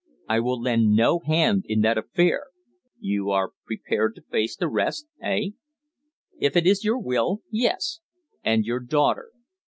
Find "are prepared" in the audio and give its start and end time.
3.29-4.15